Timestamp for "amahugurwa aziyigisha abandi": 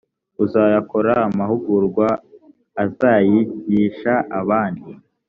1.27-4.89